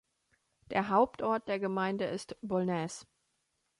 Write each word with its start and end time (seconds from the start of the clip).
Der 0.71 0.89
Hauptort 0.89 1.47
der 1.47 1.59
Gemeinde 1.59 2.05
ist 2.05 2.35
Bollnäs. 2.41 3.05